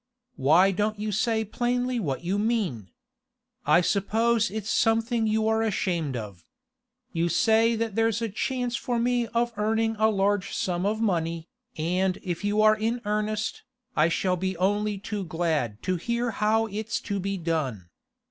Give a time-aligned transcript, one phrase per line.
[0.35, 2.89] Why don't you say plainly what you mean?
[3.67, 6.43] I suppose it's something you are ashamed of.
[7.13, 11.49] You say that there's a chance for me of earning a large sum of money,
[11.77, 13.61] and if you are in earnest,
[13.95, 17.91] I shall be only too glad to hear how it's to be done.